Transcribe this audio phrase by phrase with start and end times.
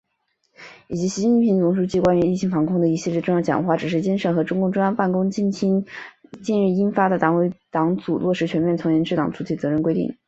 [0.87, 5.85] 以及习近平总书记关于疫情防控的一系列重要讲话、指示精神和中共中央办公厅近
[6.65, 10.09] 日印发的《党委（党组）落实全面从严治党主体责任规定》